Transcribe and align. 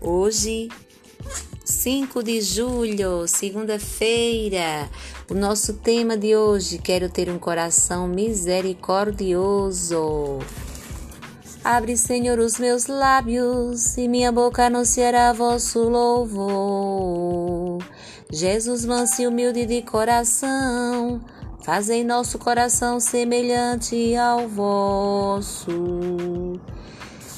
Hoje, 0.00 0.68
5 1.64 2.22
de 2.22 2.40
julho, 2.40 3.26
segunda-feira, 3.26 4.88
o 5.28 5.34
nosso 5.34 5.74
tema 5.74 6.16
de 6.16 6.36
hoje: 6.36 6.78
quero 6.78 7.10
ter 7.10 7.28
um 7.28 7.38
coração 7.38 8.06
misericordioso. 8.06 10.38
Abre, 11.64 11.96
Senhor, 11.96 12.38
os 12.38 12.60
meus 12.60 12.86
lábios 12.86 13.98
e 13.98 14.06
minha 14.06 14.30
boca 14.30 14.66
anunciará 14.66 15.32
vosso 15.32 15.88
louvor. 15.88 17.82
Jesus, 18.32 18.84
manso 18.84 19.22
e 19.22 19.26
humilde 19.26 19.66
de 19.66 19.82
coração, 19.82 21.20
fazei 21.64 22.04
nosso 22.04 22.38
coração 22.38 23.00
semelhante 23.00 24.14
ao 24.14 24.46
vosso. 24.46 25.72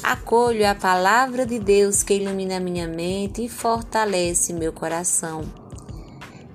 Acolho 0.03 0.67
a 0.67 0.73
palavra 0.73 1.45
de 1.45 1.59
Deus 1.59 2.01
que 2.01 2.15
ilumina 2.15 2.59
minha 2.59 2.87
mente 2.87 3.45
e 3.45 3.49
fortalece 3.49 4.51
meu 4.51 4.73
coração. 4.73 5.43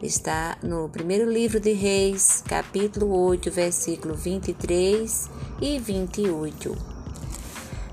Está 0.02 0.59
no 0.64 0.88
primeiro 0.88 1.30
livro 1.30 1.60
de 1.60 1.73
Reis, 1.73 2.42
capítulo 2.45 3.09
8, 3.16 3.48
versículo 3.52 4.16
23 4.16 5.30
e 5.62 5.78
28. 5.78 6.77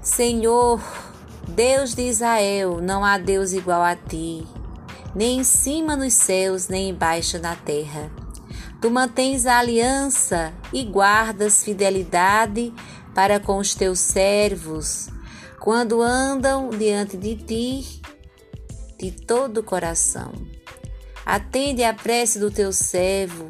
Senhor, 0.02 0.81
Deus 1.47 1.94
de 1.94 2.02
Israel, 2.02 2.81
não 2.81 3.05
há 3.05 3.20
Deus 3.20 3.53
igual 3.53 3.83
a 3.83 3.95
ti, 3.95 4.47
nem 5.13 5.38
em 5.38 5.44
cima 5.44 5.95
nos 5.95 6.13
céus, 6.13 6.67
nem 6.67 6.89
embaixo 6.89 7.38
na 7.38 7.55
terra. 7.55 8.11
Tu 8.81 8.89
mantens 8.89 9.45
a 9.45 9.59
aliança 9.59 10.52
e 10.73 10.83
guardas 10.83 11.63
fidelidade 11.63 12.73
para 13.13 13.39
com 13.39 13.59
os 13.59 13.75
teus 13.75 13.99
servos 13.99 15.13
quando 15.63 16.02
andam 16.02 16.70
diante 16.72 17.16
de 17.16 17.38
ti 17.38 18.02
de 19.00 19.11
todo 19.11 19.59
o 19.59 19.64
coração. 19.64 20.33
Atende 21.25 21.86
à 21.86 21.94
prece 21.94 22.38
do 22.38 22.52
teu 22.52 22.73
servo 22.73 23.47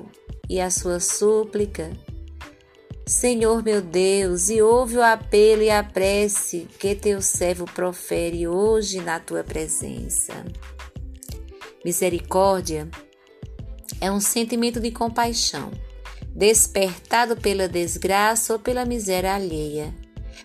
e 0.47 0.61
à 0.61 0.69
sua 0.69 0.99
súplica. 0.99 1.91
Senhor 3.07 3.63
meu 3.63 3.81
Deus, 3.81 4.51
e 4.51 4.61
ouve 4.61 4.97
o 4.97 5.01
apelo 5.01 5.63
e 5.63 5.71
a 5.71 5.83
prece 5.83 6.67
que 6.77 6.93
teu 6.93 7.19
servo 7.19 7.65
profere 7.65 8.47
hoje 8.47 9.01
na 9.01 9.19
tua 9.19 9.43
presença. 9.43 10.33
Misericórdia 11.83 12.87
é 13.99 14.11
um 14.11 14.19
sentimento 14.19 14.79
de 14.79 14.91
compaixão, 14.91 15.71
despertado 16.29 17.35
pela 17.35 17.67
desgraça 17.67 18.53
ou 18.53 18.59
pela 18.59 18.85
miséria 18.85 19.33
alheia 19.33 19.91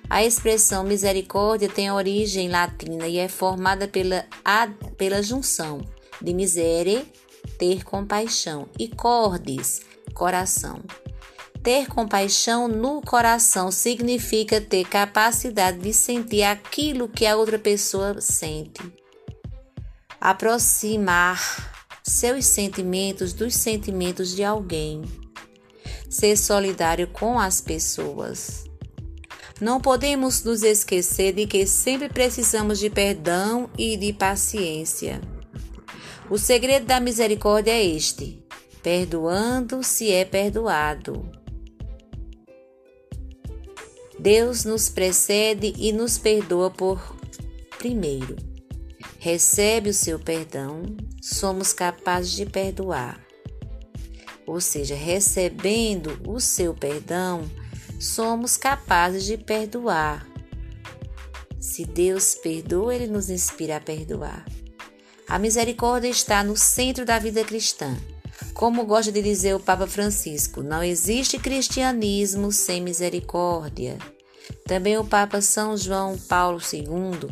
a 0.08 0.24
expressão 0.24 0.84
misericórdia 0.84 1.68
tem 1.68 1.90
origem 1.90 2.48
latina 2.48 3.06
e 3.06 3.18
é 3.18 3.28
formada 3.28 3.86
pela, 3.86 4.24
pela 4.96 5.22
junção 5.22 5.80
de 6.20 6.32
misere, 6.32 7.06
ter 7.58 7.84
compaixão, 7.84 8.68
e 8.78 8.88
cordis, 8.88 9.82
coração. 10.14 10.82
Ter 11.62 11.86
compaixão 11.86 12.68
no 12.68 13.02
coração 13.02 13.70
significa 13.70 14.60
ter 14.60 14.84
capacidade 14.86 15.78
de 15.78 15.92
sentir 15.92 16.42
aquilo 16.42 17.08
que 17.08 17.26
a 17.26 17.36
outra 17.36 17.58
pessoa 17.58 18.20
sente. 18.20 18.80
Aproximar 20.20 21.38
seus 22.02 22.46
sentimentos 22.46 23.32
dos 23.32 23.54
sentimentos 23.54 24.34
de 24.34 24.42
alguém. 24.42 25.02
Ser 26.08 26.36
solidário 26.36 27.06
com 27.08 27.38
as 27.38 27.60
pessoas. 27.60 28.67
Não 29.60 29.80
podemos 29.80 30.44
nos 30.44 30.62
esquecer 30.62 31.32
de 31.32 31.46
que 31.46 31.66
sempre 31.66 32.08
precisamos 32.08 32.78
de 32.78 32.88
perdão 32.88 33.68
e 33.76 33.96
de 33.96 34.12
paciência. 34.12 35.20
O 36.30 36.38
segredo 36.38 36.86
da 36.86 37.00
misericórdia 37.00 37.72
é 37.72 37.84
este: 37.84 38.44
perdoando 38.82 39.82
se 39.82 40.12
é 40.12 40.24
perdoado. 40.24 41.28
Deus 44.18 44.64
nos 44.64 44.88
precede 44.88 45.74
e 45.76 45.92
nos 45.92 46.18
perdoa 46.18 46.70
por 46.70 47.16
primeiro. 47.78 48.36
Recebe 49.18 49.90
o 49.90 49.94
seu 49.94 50.18
perdão, 50.18 50.82
somos 51.20 51.72
capazes 51.72 52.32
de 52.32 52.46
perdoar. 52.46 53.20
Ou 54.46 54.60
seja, 54.60 54.94
recebendo 54.94 56.20
o 56.26 56.40
seu 56.40 56.72
perdão, 56.72 57.48
somos 57.98 58.56
capazes 58.56 59.24
de 59.24 59.36
perdoar. 59.36 60.26
Se 61.60 61.84
Deus 61.84 62.34
perdoa, 62.34 62.94
Ele 62.94 63.06
nos 63.06 63.28
inspira 63.28 63.76
a 63.76 63.80
perdoar. 63.80 64.44
A 65.28 65.38
misericórdia 65.38 66.08
está 66.08 66.42
no 66.42 66.56
centro 66.56 67.04
da 67.04 67.18
vida 67.18 67.44
cristã. 67.44 67.96
Como 68.54 68.86
gosta 68.86 69.12
de 69.12 69.20
dizer 69.20 69.54
o 69.54 69.60
Papa 69.60 69.86
Francisco, 69.86 70.62
não 70.62 70.82
existe 70.82 71.38
cristianismo 71.38 72.50
sem 72.50 72.80
misericórdia. 72.80 73.98
Também 74.64 74.96
o 74.96 75.04
Papa 75.04 75.40
São 75.40 75.76
João 75.76 76.16
Paulo 76.16 76.58
II, 76.72 77.28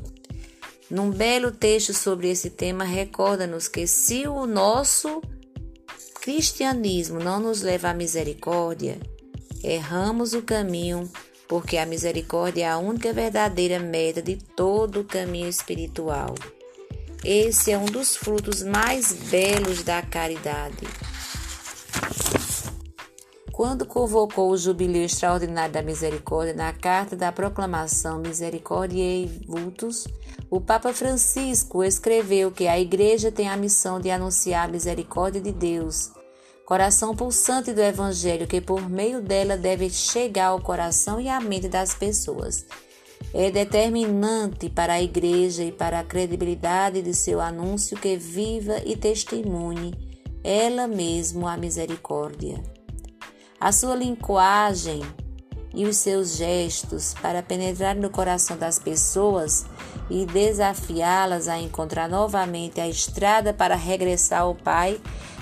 num 0.91 1.11
belo 1.11 1.51
texto 1.51 1.93
sobre 1.93 2.31
esse 2.31 2.51
tema, 2.51 2.85
recorda-nos 2.85 3.67
que 3.67 3.87
se 3.87 4.29
o 4.29 4.47
nosso 4.47 5.21
cristianismo 6.21 7.19
não 7.19 7.41
nos 7.41 7.63
leva 7.63 7.91
à 7.91 7.95
misericórdia, 7.95 8.99
erramos 9.67 10.33
o 10.33 10.43
caminho, 10.43 11.11
porque 11.49 11.77
a 11.77 11.85
misericórdia 11.85 12.65
é 12.65 12.69
a 12.69 12.79
única 12.79 13.13
verdadeira 13.13 13.81
meta 13.81 14.23
de 14.23 14.37
todo 14.37 15.01
o 15.01 15.05
caminho 15.05 15.49
espiritual. 15.49 16.35
Esse 17.25 17.73
é 17.73 17.79
um 17.79 17.87
dos 17.87 18.17
frutos 18.17 18.63
mais 18.63 19.13
belos 19.13 19.83
da 19.83 20.01
caridade. 20.03 20.87
Quando 23.51 23.87
convocou 23.87 24.51
o 24.51 24.57
Jubileu 24.57 25.03
Extraordinário 25.03 25.73
da 25.73 25.83
Misericórdia 25.83 26.55
na 26.55 26.73
Carta 26.73 27.17
da 27.17 27.33
Proclamação 27.33 28.21
Misericordiae 28.21 29.27
Vultus, 29.49 30.07
o 30.51 30.61
Papa 30.61 30.93
Francisco 30.93 31.83
escreveu 31.83 32.53
que 32.53 32.69
a 32.69 32.79
Igreja 32.79 33.33
tem 33.33 33.49
a 33.49 33.57
missão 33.57 33.99
de 33.99 34.11
anunciar 34.11 34.69
a 34.69 34.71
misericórdia 34.71 35.41
de 35.41 35.53
Deus 35.53 36.16
coração 36.67 37.15
pulsante 37.15 37.73
do 37.73 37.81
Evangelho 37.81 38.45
que 38.45 38.61
por 38.61 38.91
meio 38.91 39.23
dela 39.23 39.57
deve 39.57 39.89
chegar 39.89 40.47
ao 40.47 40.61
coração 40.61 41.21
e 41.21 41.29
à 41.29 41.41
mente 41.41 41.69
das 41.69 41.95
pessoas. 41.95 42.67
É 43.33 43.53
determinante 43.53 44.69
para 44.69 44.95
a 44.95 45.03
Igreja 45.03 45.63
e 45.63 45.71
para 45.71 46.01
a 46.01 46.05
credibilidade 46.05 47.01
de 47.03 47.15
seu 47.15 47.41
anúncio 47.41 47.97
que 47.97 48.17
viva 48.17 48.83
e 48.85 48.97
testemunhe 48.97 49.95
ela 50.43 50.89
mesma 50.89 51.53
a 51.53 51.57
misericórdia. 51.57 52.61
A 53.61 53.71
sua 53.71 53.95
linguagem 53.95 55.03
e 55.73 55.85
os 55.85 55.97
seus 55.99 56.37
gestos 56.37 57.15
para 57.23 57.45
penetrar 57.45 57.95
no 57.95 58.11
coração 58.11 58.57
das 58.57 58.79
pessoas 58.79 59.65
e 60.11 60.27
desafiá-las 60.27 61.47
a 61.47 61.61
encontrar 61.61 62.09
novamente 62.09 62.81
a 62.81 62.89
estrada 62.89 63.53
para 63.53 63.77
regressar 63.77 64.41
ao 64.41 64.55
Pai 64.55 65.01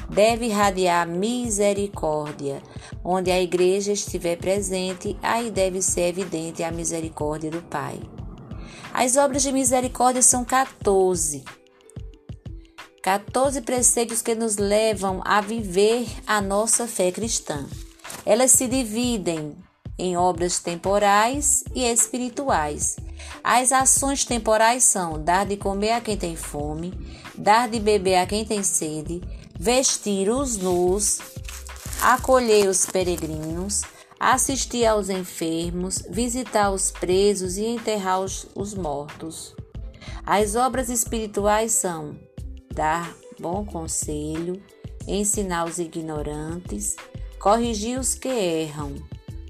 deve 0.09 0.47
irradiar 0.47 1.07
misericórdia. 1.07 2.63
Onde 3.05 3.31
a 3.31 3.41
igreja 3.41 3.93
estiver 3.93 4.37
presente, 4.37 5.17
aí 5.23 5.51
deve 5.51 5.83
ser 5.83 6.09
evidente 6.09 6.63
a 6.63 6.71
misericórdia 6.71 7.51
do 7.51 7.63
Pai. 7.63 8.01
As 8.93 9.17
obras 9.17 9.43
de 9.43 9.53
misericórdia 9.53 10.23
são 10.23 10.45
14. 10.45 11.45
14 13.03 13.61
preceitos 13.61 14.23
que 14.23 14.35
nos 14.35 14.57
levam 14.57 15.21
a 15.25 15.41
viver 15.41 16.07
a 16.27 16.41
nossa 16.41 16.87
fé 16.87 17.13
cristã. 17.13 17.67
Elas 18.25 18.53
se 18.53 18.67
dividem 18.67 19.57
em 19.99 20.17
obras 20.17 20.59
temporais 20.59 21.65
e 21.75 21.85
espirituais. 21.85 22.97
As 23.43 23.73
ações 23.73 24.25
temporais 24.25 24.85
são 24.85 25.23
dar 25.23 25.45
de 25.47 25.57
comer 25.57 25.93
a 25.93 26.01
quem 26.01 26.17
tem 26.17 26.37
fome, 26.37 26.93
dar 27.37 27.69
de 27.69 27.79
beber 27.79 28.17
a 28.17 28.27
quem 28.27 28.45
tem 28.45 28.63
sede, 28.63 29.21
vestir 29.59 30.31
os 30.31 30.57
nus, 30.57 31.19
acolher 32.01 32.69
os 32.69 32.87
peregrinos, 32.87 33.83
assistir 34.19 34.87
aos 34.87 35.09
enfermos, 35.09 36.03
visitar 36.09 36.71
os 36.71 36.91
presos 36.91 37.57
e 37.57 37.65
enterrar 37.65 38.21
os, 38.21 38.47
os 38.55 38.75
mortos. 38.75 39.55
As 40.25 40.57
obras 40.57 40.89
espirituais 40.89 41.73
são 41.73 42.19
dar 42.73 43.15
bom 43.39 43.65
conselho, 43.65 44.63
ensinar 45.07 45.67
os 45.67 45.79
ignorantes, 45.79 46.97
corrigir 47.39 47.99
os 47.99 48.15
que 48.15 48.29
erram, 48.29 48.95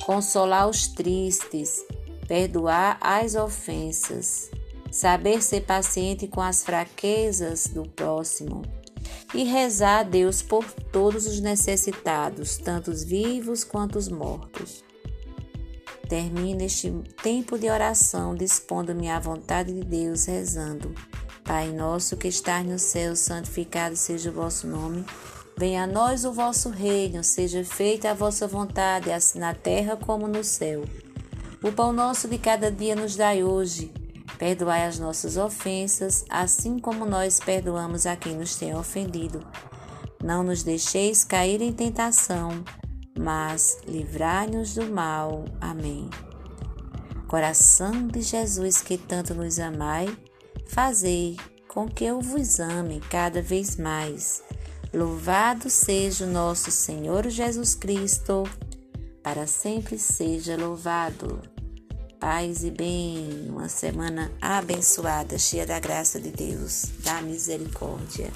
consolar 0.04 0.68
os 0.68 0.88
tristes, 0.88 1.84
perdoar 2.26 2.98
as 3.00 3.34
ofensas, 3.34 4.50
saber 4.90 5.42
ser 5.42 5.62
paciente 5.62 6.26
com 6.26 6.40
as 6.40 6.62
fraquezas 6.62 7.66
do 7.66 7.88
próximo 7.88 8.62
e 9.34 9.44
rezar 9.44 10.00
a 10.00 10.02
Deus 10.02 10.42
por 10.42 10.64
todos 10.92 11.26
os 11.26 11.40
necessitados, 11.40 12.56
tanto 12.56 12.90
os 12.90 13.02
vivos 13.02 13.64
quanto 13.64 13.98
os 13.98 14.08
mortos. 14.08 14.84
Termino 16.08 16.62
este 16.62 16.92
tempo 17.22 17.58
de 17.58 17.68
oração 17.68 18.34
dispondo-me 18.34 19.08
à 19.08 19.18
vontade 19.18 19.72
de 19.72 19.82
Deus, 19.82 20.26
rezando. 20.26 20.94
Pai 21.42 21.72
nosso 21.72 22.16
que 22.16 22.28
estás 22.28 22.64
no 22.64 22.78
céu, 22.78 23.16
santificado 23.16 23.96
seja 23.96 24.30
o 24.30 24.32
vosso 24.32 24.66
nome. 24.66 25.04
Venha 25.56 25.84
a 25.84 25.86
nós 25.86 26.24
o 26.24 26.32
vosso 26.32 26.68
reino, 26.68 27.22
seja 27.22 27.64
feita 27.64 28.10
a 28.10 28.14
vossa 28.14 28.46
vontade, 28.46 29.10
assim 29.10 29.38
na 29.38 29.54
terra 29.54 29.96
como 29.96 30.26
no 30.26 30.42
céu. 30.42 30.84
O 31.64 31.72
pão 31.72 31.94
nosso 31.94 32.28
de 32.28 32.36
cada 32.36 32.70
dia 32.70 32.94
nos 32.94 33.16
dai 33.16 33.42
hoje. 33.42 33.90
Perdoai 34.38 34.84
as 34.84 34.98
nossas 34.98 35.38
ofensas, 35.38 36.22
assim 36.28 36.78
como 36.78 37.06
nós 37.06 37.40
perdoamos 37.40 38.04
a 38.04 38.14
quem 38.16 38.36
nos 38.36 38.54
tem 38.56 38.76
ofendido. 38.76 39.40
Não 40.22 40.42
nos 40.42 40.62
deixeis 40.62 41.24
cair 41.24 41.62
em 41.62 41.72
tentação, 41.72 42.62
mas 43.18 43.78
livrai-nos 43.88 44.74
do 44.74 44.84
mal. 44.92 45.46
Amém. 45.58 46.10
Coração 47.26 48.08
de 48.08 48.20
Jesus 48.20 48.82
que 48.82 48.98
tanto 48.98 49.34
nos 49.34 49.58
amai, 49.58 50.14
fazei 50.66 51.38
com 51.66 51.88
que 51.88 52.04
eu 52.04 52.20
vos 52.20 52.60
ame 52.60 53.00
cada 53.08 53.40
vez 53.40 53.76
mais 53.76 54.42
Louvado 54.92 55.70
seja 55.70 56.26
o 56.26 56.30
nosso 56.30 56.70
Senhor 56.70 57.26
Jesus 57.30 57.74
Cristo, 57.74 58.44
para 59.22 59.46
sempre 59.46 59.98
seja 59.98 60.56
louvado. 60.56 61.53
Paz 62.24 62.64
e 62.64 62.70
bem, 62.70 63.50
uma 63.50 63.68
semana 63.68 64.32
abençoada, 64.40 65.38
cheia 65.38 65.66
da 65.66 65.78
graça 65.78 66.18
de 66.18 66.30
Deus, 66.30 66.86
da 67.00 67.20
misericórdia. 67.20 68.32